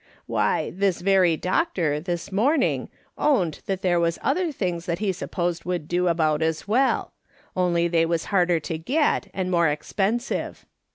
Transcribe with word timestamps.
Why, 0.25 0.71
this 0.73 0.99
very 1.01 1.37
doctor, 1.37 1.99
this 1.99 2.31
morning, 2.31 2.89
owned 3.19 3.61
that 3.67 3.83
there 3.83 3.99
was 3.99 4.17
other 4.23 4.51
things 4.51 4.87
that 4.87 4.99
lie 4.99 5.11
supposed 5.11 5.63
would 5.63 5.87
do 5.87 6.07
about 6.07 6.41
as 6.41 6.67
well, 6.67 7.13
only 7.55 7.87
they 7.87 8.07
was 8.07 8.25
harder 8.33 8.59
to 8.61 8.79
get, 8.79 9.27
and 9.31 9.51
more 9.51 9.67
expen 9.67 10.19
sive. 10.19 10.65